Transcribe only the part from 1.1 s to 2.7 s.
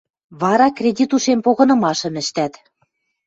ушем погынымашым ӹштӓт.